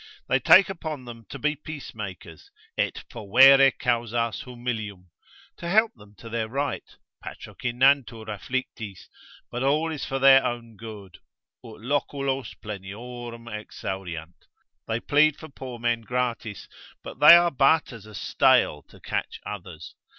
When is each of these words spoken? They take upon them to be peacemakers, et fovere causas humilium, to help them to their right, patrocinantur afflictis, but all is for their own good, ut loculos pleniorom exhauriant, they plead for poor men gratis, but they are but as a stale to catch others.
They 0.27 0.39
take 0.39 0.67
upon 0.67 1.05
them 1.05 1.27
to 1.29 1.37
be 1.37 1.55
peacemakers, 1.55 2.49
et 2.75 3.03
fovere 3.11 3.69
causas 3.71 4.45
humilium, 4.45 5.09
to 5.57 5.69
help 5.69 5.91
them 5.93 6.15
to 6.15 6.27
their 6.27 6.47
right, 6.49 6.81
patrocinantur 7.23 8.25
afflictis, 8.25 9.07
but 9.51 9.61
all 9.61 9.91
is 9.91 10.03
for 10.03 10.17
their 10.17 10.43
own 10.43 10.75
good, 10.75 11.19
ut 11.63 11.81
loculos 11.81 12.55
pleniorom 12.63 13.45
exhauriant, 13.47 14.47
they 14.87 14.99
plead 14.99 15.37
for 15.37 15.49
poor 15.49 15.77
men 15.77 16.01
gratis, 16.01 16.67
but 17.03 17.19
they 17.19 17.35
are 17.35 17.51
but 17.51 17.93
as 17.93 18.07
a 18.07 18.15
stale 18.15 18.81
to 18.89 18.99
catch 18.99 19.39
others. 19.45 19.93